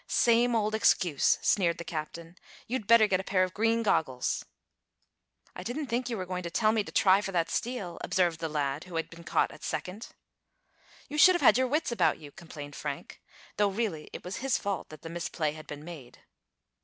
"Same 0.07 0.55
old 0.55 0.73
excuse," 0.73 1.37
sneered 1.43 1.77
the 1.77 1.83
captain. 1.83 2.35
"You'd 2.65 2.87
better 2.87 3.05
get 3.05 3.19
a 3.19 3.23
pair 3.23 3.43
of 3.43 3.53
green 3.53 3.83
goggles." 3.83 4.43
"I 5.55 5.61
didn't 5.61 5.85
think 5.89 6.09
you 6.09 6.17
were 6.17 6.25
going 6.25 6.41
to 6.41 6.49
tell 6.49 6.71
me 6.71 6.83
to 6.83 6.91
try 6.91 7.21
for 7.21 7.31
that 7.33 7.51
steal," 7.51 7.99
observed 8.03 8.39
the 8.39 8.49
lad 8.49 8.85
who 8.85 8.95
had 8.95 9.11
been 9.11 9.23
caught 9.23 9.51
at 9.51 9.63
second. 9.63 10.07
"You 11.07 11.19
should 11.19 11.35
have 11.35 11.43
had 11.43 11.55
your 11.59 11.67
wits 11.67 11.91
about 11.91 12.17
you!" 12.17 12.31
complained 12.31 12.75
Frank, 12.75 13.21
though 13.57 13.69
really 13.69 14.09
it 14.11 14.23
was 14.25 14.37
his 14.37 14.57
fault 14.57 14.89
that 14.89 15.03
the 15.03 15.09
misplay 15.11 15.51
had 15.51 15.67
been 15.67 15.83
made. 15.83 16.17